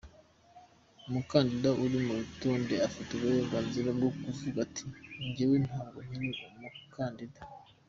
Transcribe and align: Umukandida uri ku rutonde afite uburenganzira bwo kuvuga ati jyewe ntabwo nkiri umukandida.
Umukandida 1.07 1.69
uri 1.83 1.97
ku 2.05 2.13
rutonde 2.21 2.75
afite 2.87 3.09
uburenganzira 3.13 3.89
bwo 3.97 4.09
kuvuga 4.19 4.57
ati 4.67 4.83
jyewe 5.35 5.55
ntabwo 5.65 5.97
nkiri 6.05 6.29
umukandida. 6.57 7.41